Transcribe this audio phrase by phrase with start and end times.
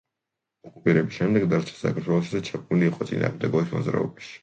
[0.69, 4.39] ოკუპირების შემდეგ დარჩა საქართველოში და ჩაბმული იყო წინააღმდეგობის მოძრაობაში.